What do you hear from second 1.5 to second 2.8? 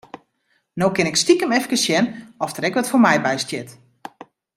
efkes sjen oft der ek